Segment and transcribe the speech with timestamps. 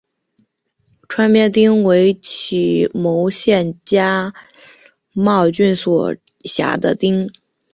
[1.07, 4.33] 川边町为岐阜县加
[5.13, 7.29] 茂郡所辖的町。